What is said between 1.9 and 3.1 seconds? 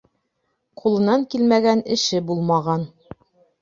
эше булмаған.